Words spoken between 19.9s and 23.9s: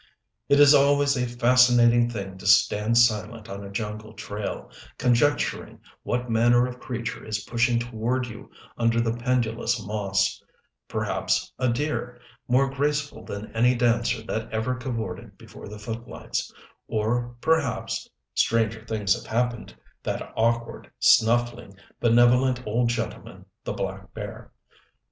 that awkward, snuffling, benevolent old gentleman, the